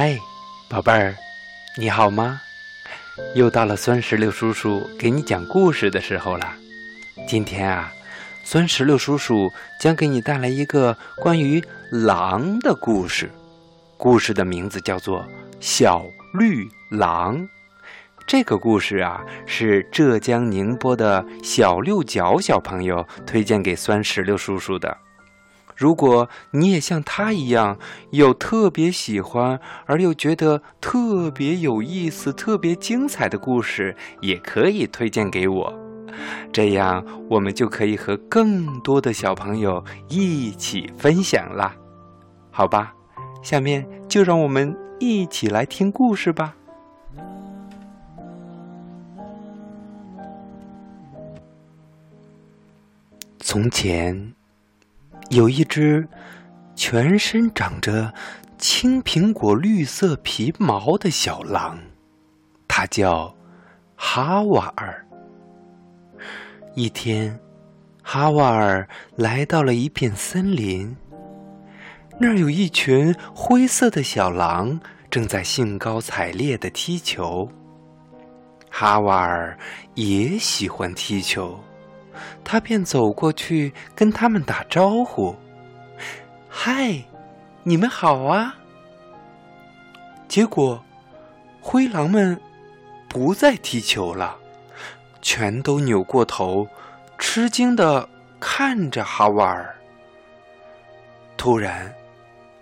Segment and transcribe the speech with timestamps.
[0.00, 0.16] 嗨，
[0.68, 1.12] 宝贝儿，
[1.76, 2.40] 你好吗？
[3.34, 6.54] 又到了酸石榴叔叔给你讲故事的时候了。
[7.26, 7.92] 今天啊，
[8.44, 9.50] 酸石榴叔叔
[9.80, 11.60] 将给你带来一个关于
[11.90, 13.28] 狼的故事。
[13.96, 15.22] 故事的名字叫做
[15.58, 17.36] 《小绿狼》。
[18.24, 24.96] 这个故事啊，是浙江宁波的小六角小朋友推荐给酸石榴叔叔的。
[25.78, 27.78] 如果你也像他一样
[28.10, 35.72] 有特别喜欢而又觉得特别有意思、特别精彩的故事，也可以推荐给我，
[36.52, 41.72] 这样我们就可以和更多的小朋友一起分享啦。
[42.50, 42.92] 好吧，
[43.40, 46.56] 下面就让我们一起来听故事吧。
[53.38, 54.37] 从前。
[55.30, 56.08] 有一只
[56.74, 58.12] 全身长着
[58.56, 61.78] 青苹果绿色皮毛的小狼，
[62.66, 63.34] 它叫
[63.94, 65.06] 哈瓦尔。
[66.74, 67.38] 一天，
[68.02, 70.96] 哈瓦尔来到了一片森林，
[72.18, 77.50] 那儿有一群灰色的小狼正在兴高采烈的踢球。
[78.70, 79.58] 哈瓦尔
[79.94, 81.58] 也喜欢踢球。
[82.44, 85.36] 他便走过去跟他们打招呼
[86.48, 87.04] ：“嗨，
[87.62, 88.56] 你们好啊！”
[90.28, 90.84] 结果，
[91.60, 92.40] 灰狼们
[93.08, 94.36] 不再踢球了，
[95.22, 96.68] 全都扭过头，
[97.18, 98.08] 吃惊的
[98.38, 99.74] 看着哈瓦尔。
[101.36, 101.94] 突然，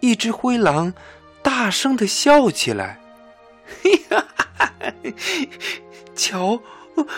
[0.00, 0.92] 一只灰狼
[1.42, 2.98] 大声的笑起来
[3.82, 4.26] ：“嘿哈
[4.58, 4.72] 哈！
[6.16, 6.60] 瞧，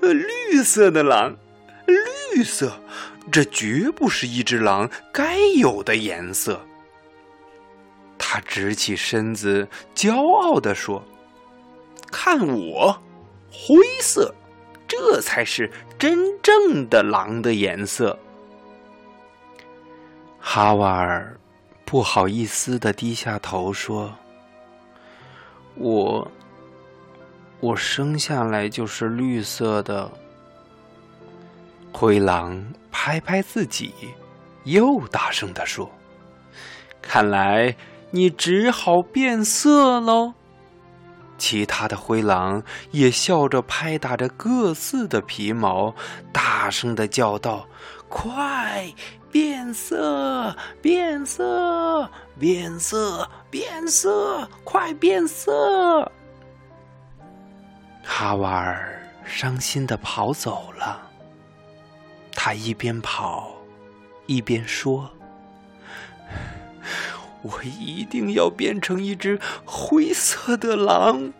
[0.00, 1.36] 绿色的狼！”
[2.36, 2.78] 绿色，
[3.32, 6.60] 这绝不是一只狼该有的颜色。
[8.18, 11.02] 他直起身子，骄傲地说
[12.12, 13.00] ：“看我，
[13.50, 14.34] 灰色，
[14.86, 18.18] 这才是真正的狼的颜色。”
[20.38, 21.34] 哈瓦尔
[21.86, 24.14] 不好意思的低下头说
[25.74, 26.30] ：“我，
[27.60, 30.12] 我生下来就是绿色的。”
[31.98, 32.62] 灰狼
[32.92, 33.94] 拍拍自己，
[34.64, 35.90] 又大声地说
[37.00, 37.74] ：“看来
[38.10, 40.34] 你只好变色喽。”
[41.38, 45.94] 其他的灰狼也笑着拍打着各自的皮毛，
[46.34, 47.66] 大声的叫道
[48.10, 48.92] ：“快
[49.32, 56.12] 变色，变色，变色，变色，快变色！”
[58.04, 61.04] 哈瓦尔伤心的跑走了。
[62.36, 63.56] 他一边跑，
[64.26, 65.10] 一边说
[67.42, 71.32] ：“我一定要变成一只灰色的狼。”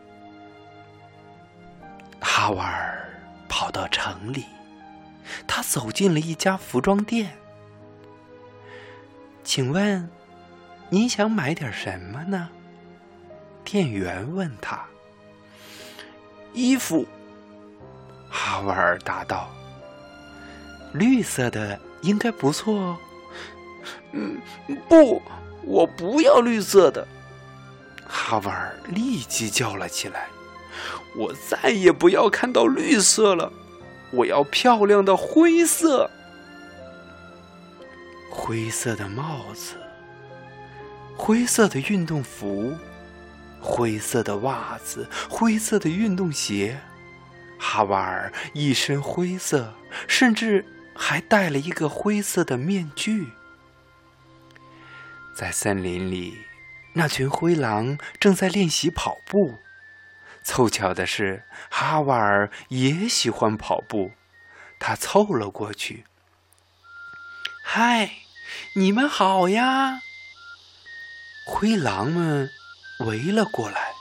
[2.18, 3.08] 哈瓦尔
[3.48, 4.46] 跑到城里，
[5.46, 7.36] 他走进了一家服装店。
[9.44, 10.10] 请问，
[10.88, 12.48] 您想买点什么呢？
[13.62, 14.84] 店员问他。
[16.52, 17.06] 衣服，
[18.28, 19.48] 哈瓦尔答道。
[20.98, 22.98] 绿色的应该不错哦。
[24.12, 24.38] 嗯，
[24.88, 25.22] 不，
[25.62, 27.06] 我不要绿色的。
[28.06, 30.28] 哈瓦尔立即叫了起来
[31.16, 33.52] ：“我再也不要看到绿色了，
[34.12, 36.10] 我要漂亮的灰色。
[38.30, 39.74] 灰色的帽子，
[41.16, 42.72] 灰色的运动服，
[43.60, 46.78] 灰色的袜子，灰色的运动鞋。
[47.58, 49.74] 哈瓦尔一身灰色，
[50.06, 50.64] 甚至……”
[50.96, 53.32] 还戴了一个灰色的面具。
[55.34, 56.38] 在森林里，
[56.94, 59.58] 那群灰狼正在练习跑步。
[60.42, 64.12] 凑巧的是，哈瓦尔也喜欢跑步，
[64.78, 66.04] 他凑了过去。
[67.64, 68.10] “嗨，
[68.76, 70.00] 你们好呀！”
[71.46, 72.50] 灰狼们
[73.06, 73.92] 围了过来，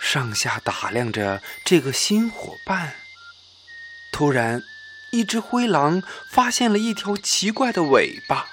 [0.00, 2.94] 上下打量着这个新伙伴。
[4.10, 4.62] 突然，
[5.10, 8.46] 一只灰狼发现了一条奇怪的尾巴，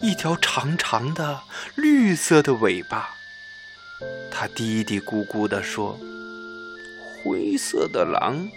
[0.00, 1.42] 一条长长的
[1.74, 3.10] 绿色的尾巴。
[4.30, 5.98] 它嘀嘀咕咕地说
[7.22, 8.48] ：“灰色的狼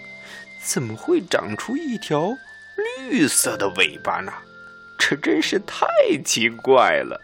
[0.63, 2.37] 怎么会长出一条
[2.99, 4.33] 绿色的尾巴呢？
[4.97, 5.85] 这真是太
[6.25, 7.21] 奇怪了。”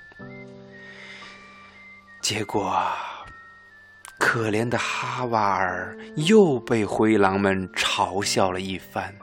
[2.21, 2.85] 结果，
[4.17, 9.13] 可怜的哈瓦尔又被灰狼们嘲笑了一番。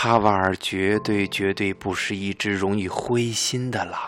[0.00, 4.00] 哈瓦尔绝对绝对不是一只容易灰心的狼。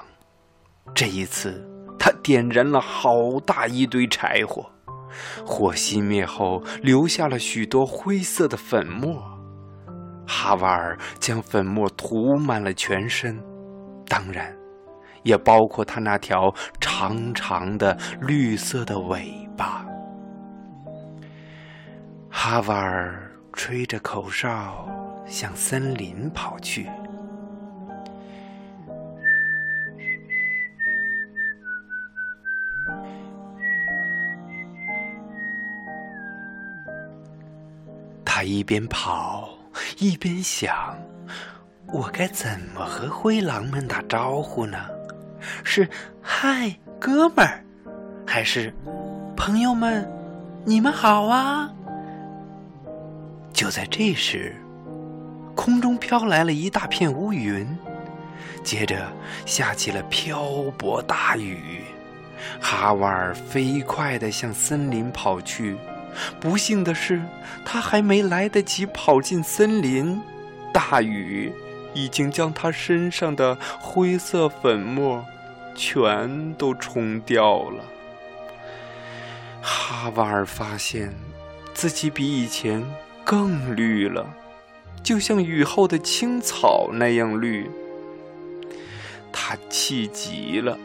[0.94, 3.10] 这一次，他点燃了好
[3.44, 4.70] 大一堆柴火，
[5.44, 9.20] 火熄灭后留下了许多灰色的粉末。
[10.28, 13.36] 哈瓦尔将粉末涂满了全身，
[14.06, 14.56] 当然，
[15.24, 19.84] 也包括他那条长长的绿色的尾巴。
[22.30, 24.86] 哈瓦尔吹着口哨
[25.30, 26.90] 向森林跑去。
[38.24, 39.50] 他一边跑
[39.98, 40.98] 一边想
[41.92, 44.78] ：“我该怎么和灰狼们打招呼呢？
[45.62, 45.88] 是
[46.20, 47.62] ‘嗨，哥们儿’，
[48.26, 48.72] 还是
[49.36, 50.10] ‘朋友们，
[50.64, 51.70] 你们好啊’？”
[53.52, 54.56] 就在这时，
[55.62, 57.68] 空中飘来了一大片乌云，
[58.64, 59.12] 接着
[59.44, 60.42] 下起了瓢
[60.78, 61.82] 泼大雨。
[62.58, 65.76] 哈瓦尔飞快地向森林跑去。
[66.40, 67.20] 不幸的是，
[67.62, 70.18] 他还没来得及跑进森林，
[70.72, 71.52] 大雨
[71.92, 75.22] 已经将他身上的灰色粉末
[75.76, 77.84] 全都冲掉了。
[79.60, 81.14] 哈瓦尔发现
[81.74, 82.82] 自己比以前
[83.22, 84.26] 更绿了，
[85.02, 87.70] 就像雨后的青草那样绿。
[89.32, 90.78] 他气极了，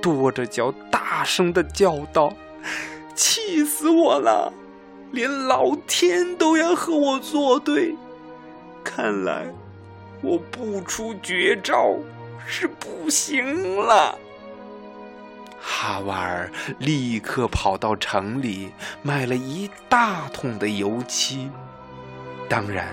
[0.00, 2.32] 跺着脚，大声的叫道
[3.14, 4.52] ：“气死我了！”
[5.12, 7.94] 连老天都要和我作对，
[8.82, 9.46] 看来
[10.20, 11.94] 我不出绝招
[12.44, 14.18] 是不行了。
[15.60, 18.70] 哈瓦尔立刻跑到城里
[19.02, 21.48] 买了一大桶的油漆，
[22.48, 22.88] 当然，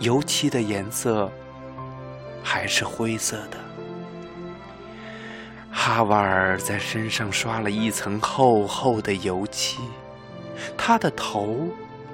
[0.00, 1.30] 油漆的颜色
[2.42, 3.58] 还是灰色的。
[5.70, 9.78] 哈瓦尔在身上刷了一层厚厚的油漆。
[10.76, 11.68] 他的头、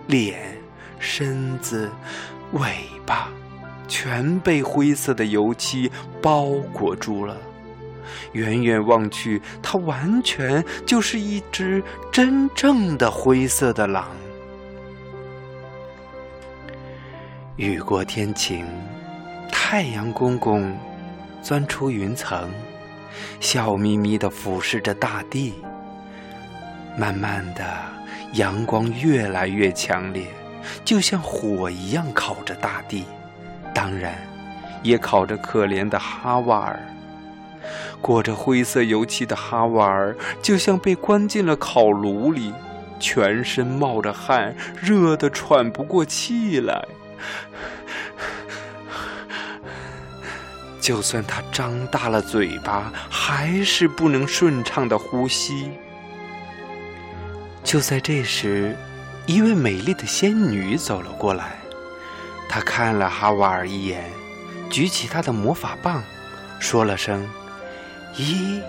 [0.07, 0.57] 脸、
[0.99, 1.91] 身子、
[2.53, 3.29] 尾巴，
[3.89, 5.91] 全被灰色的油漆
[6.23, 7.37] 包裹住了。
[8.33, 14.09] 远远望去，它完全就是一只真正的灰色的狼。
[17.57, 18.67] 雨过天晴，
[19.51, 20.77] 太阳公公
[21.41, 22.51] 钻出云层，
[23.41, 25.55] 笑眯眯地俯视着大地。
[26.99, 27.65] 慢慢的。
[28.33, 30.27] 阳光越来越强烈，
[30.85, 33.07] 就像火一样烤着大地，
[33.73, 34.15] 当然，
[34.83, 36.79] 也烤着可怜的哈瓦尔。
[38.03, 42.53] 裹着灰色油漆的哈瓦尔，就像被关进了烤炉里，
[42.99, 46.85] 全身冒着汗，热得喘不过气来。
[50.81, 55.73] 就算他张大了嘴巴，还是不能顺畅的呼吸。
[57.65, 58.77] 就在这时，
[59.27, 61.59] 一位美丽的仙女走了过来。
[62.49, 64.09] 她看了哈瓦尔一眼，
[64.71, 66.01] 举起她的魔法棒，
[66.61, 67.29] 说了声
[68.17, 68.63] “一、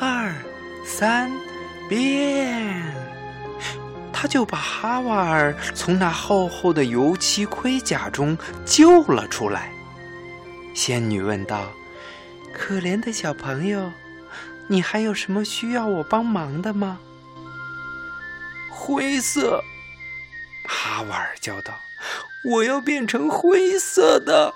[0.00, 0.34] 二、
[0.86, 1.30] 三，
[1.88, 2.82] 变”，
[4.20, 9.70] 他就把哈瓦尔从那厚厚的油漆盔甲中救了出来。
[10.74, 11.70] 仙女问道
[12.52, 13.92] ：“可怜的小朋友，
[14.66, 16.98] 你还有什么需要我帮忙的吗？”
[18.74, 19.62] 灰色，
[20.66, 21.72] 哈瓦尔叫道
[22.50, 24.52] ：“我要变成灰色的。”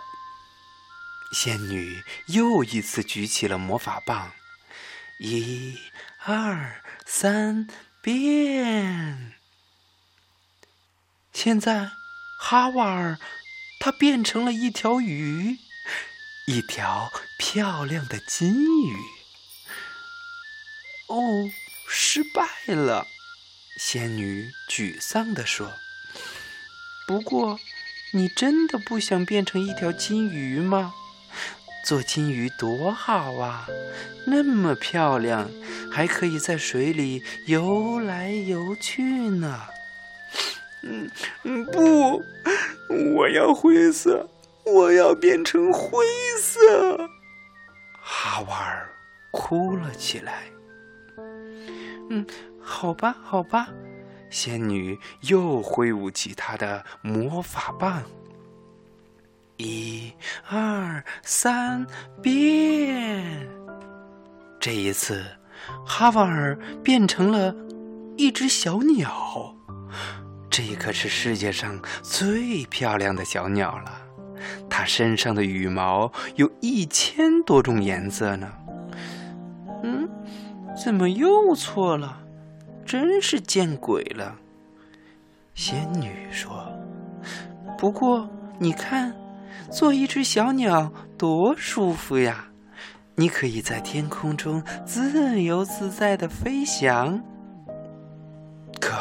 [1.33, 4.33] 仙女又一次举起了魔法棒，
[5.21, 5.79] 一、
[6.25, 7.69] 二、三，
[8.01, 9.35] 变！
[11.33, 11.91] 现在，
[12.39, 13.19] 哈瓦尔
[13.81, 15.59] 他变成了一条鱼，
[16.47, 18.97] 一条漂亮的金鱼。
[21.09, 21.51] 哦，
[21.89, 23.07] 失败了。
[23.77, 25.73] 仙女沮丧地说
[27.09, 27.59] ：“不过，
[28.13, 30.95] 你真的不想变成一条金鱼吗？
[31.85, 33.67] 做金鱼多好啊，
[34.27, 35.51] 那么漂亮，
[35.91, 39.67] 还可以在水里游来游去呢。
[40.85, 41.11] ”“嗯
[41.45, 42.23] 嗯，不，
[43.15, 44.29] 我要灰色，
[44.65, 46.05] 我要变成灰
[46.41, 46.99] 色。”
[48.01, 48.89] 哈瓦尔
[49.31, 50.45] 哭了起来。
[52.11, 52.27] 嗯。
[52.65, 53.69] 好吧，好吧，
[54.31, 58.01] 仙女又挥舞起她的魔法棒。
[59.57, 60.13] 一、
[60.49, 61.85] 二、三，
[62.23, 63.49] 变！
[64.61, 65.25] 这一次，
[65.85, 67.53] 哈瓦尔变成了
[68.17, 69.53] 一只小鸟。
[70.53, 73.93] 这可是世界上最漂亮的小鸟了。
[74.71, 78.53] 它身上的羽毛有一千多种颜色呢。
[79.83, 80.09] 嗯。
[80.75, 82.19] 怎么又错了？
[82.85, 84.35] 真是见鬼了！
[85.55, 86.67] 仙女说
[87.77, 88.29] ：“不过
[88.59, 89.15] 你看，
[89.71, 92.47] 做一只小鸟多舒服呀！
[93.15, 97.23] 你可以在天空中自由自在的飞翔。”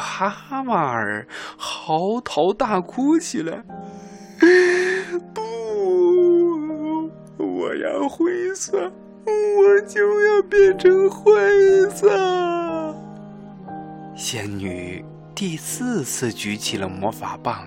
[0.02, 3.62] 哈瓦尔嚎啕大哭起来
[5.32, 8.92] ：“不，我要灰色！”
[9.24, 11.32] 我就要变成灰
[11.90, 12.92] 色。
[14.16, 17.64] 仙女第四次举起了魔法棒，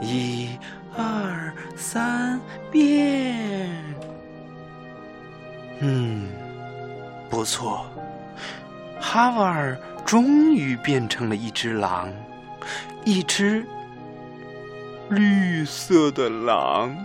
[0.00, 0.50] 一、
[0.96, 3.70] 二、三，变。
[5.78, 6.28] 嗯，
[7.30, 7.86] 不错，
[9.00, 12.12] 哈瓦尔终于变成了一只狼，
[13.04, 13.64] 一只
[15.08, 16.96] 绿色的狼。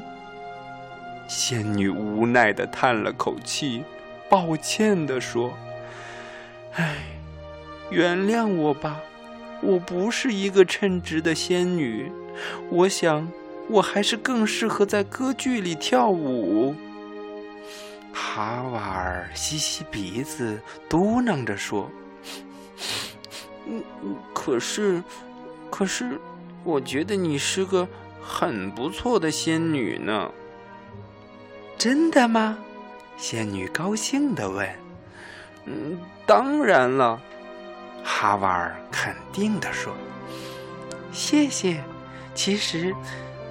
[1.28, 3.84] 仙女无奈的叹了口气，
[4.30, 5.54] 抱歉的说
[6.74, 6.96] ：“唉，
[7.90, 9.00] 原谅我吧，
[9.62, 12.12] 我不是一个称职的仙女。
[12.70, 13.28] 我想，
[13.70, 16.75] 我还是更适合在歌剧里跳舞。”
[18.14, 21.90] 哈瓦尔吸吸鼻子，嘟囔着说
[23.67, 23.84] ：“嗯，
[24.34, 25.01] 可是，
[25.72, 26.20] 可是，
[26.63, 27.88] 我觉得你是个
[28.22, 30.32] 很不错的仙女呢。”
[31.77, 32.58] 真的吗？
[33.17, 34.67] 仙女高兴地问。
[35.65, 37.20] “嗯，当然了。”
[38.03, 39.94] 哈瓦尔肯定地说。
[41.12, 41.84] “谢谢。
[42.36, 42.94] 其实，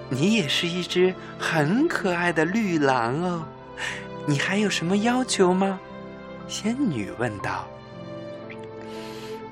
[0.09, 3.45] 你也是一只很可爱的绿狼哦。
[4.27, 5.81] 你还有什么要求吗？”
[6.47, 7.67] 仙女问道。“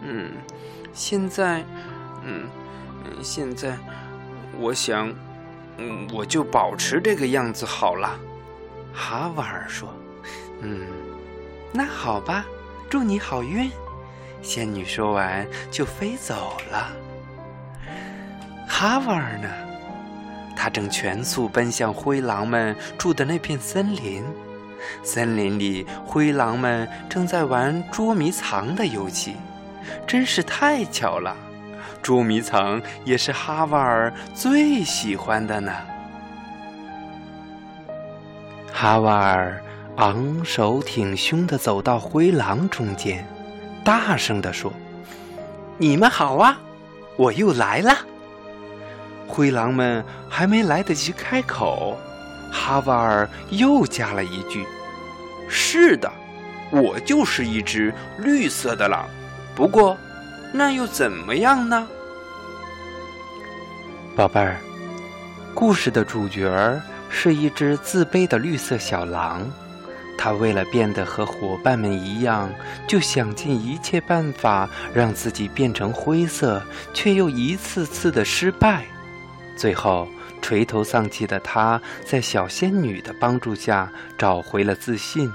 [0.03, 0.31] 嗯，
[0.93, 1.65] 现在，
[2.25, 2.49] 嗯，
[3.23, 3.79] 现在，
[4.59, 5.13] 我想，
[5.79, 8.19] 嗯，我就保持这个样子好了。”
[8.93, 9.89] 哈瓦尔说
[10.61, 10.87] ：“嗯，
[11.73, 12.45] 那好吧，
[12.91, 13.71] 祝你好运。”
[14.43, 16.93] 仙女说完就飞走了。
[18.67, 19.49] 哈瓦尔呢？
[20.57, 24.25] 他正全速奔向灰狼们住的那片森林。
[25.03, 29.37] 森林里，灰狼们正在玩捉迷藏的游戏，
[30.07, 31.37] 真是太巧了。
[32.03, 35.73] 捉迷藏也是哈瓦尔最喜欢的呢。
[38.73, 39.63] 哈瓦尔
[39.97, 43.25] 昂首挺胸地走到灰狼中间，
[43.85, 44.73] 大声地说
[45.79, 46.59] ：“你们好啊，
[47.17, 47.97] 我又来了。”
[49.29, 51.97] 灰狼们还没来得及开口，
[52.51, 54.67] 哈瓦尔又加了一句
[55.49, 56.11] ：“是的，
[56.71, 59.09] 我就是一只绿色的狼。
[59.55, 59.97] 不过，
[60.53, 61.89] 那又怎么样呢？”
[64.17, 64.59] 宝贝儿，
[65.55, 66.81] 故事的主角。
[67.15, 69.47] 是一只自卑的绿色小狼，
[70.17, 72.51] 它为了变得和伙伴们一样，
[72.89, 76.63] 就想尽一切办法让自己变成灰色，
[76.95, 78.87] 却又一次次的失败。
[79.59, 80.09] 最后，
[80.41, 85.31] 垂头丧气的它，在小仙女的帮助下找回了自信，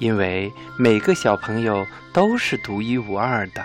[0.00, 3.64] 因为每个小朋友都是独一无二的，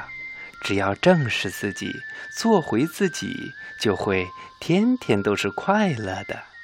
[0.61, 1.95] 只要正视自己，
[2.37, 4.27] 做回自己，就会
[4.59, 6.54] 天天都是快乐的。